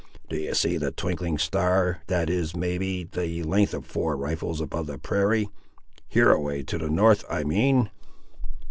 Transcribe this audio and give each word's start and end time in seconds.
"Do 0.29 0.35
you 0.35 0.55
see 0.55 0.77
the 0.77 0.89
twinkling 0.89 1.37
star, 1.37 2.01
that 2.07 2.27
is, 2.27 2.55
may 2.55 2.79
be, 2.79 3.03
the 3.03 3.43
length 3.43 3.75
of 3.75 3.85
four 3.85 4.17
rifles 4.17 4.59
above 4.59 4.87
the 4.87 4.97
prairie; 4.97 5.47
hereaway, 6.09 6.63
to 6.63 6.79
the 6.79 6.89
North 6.89 7.23
I 7.29 7.43
mean?" 7.43 7.91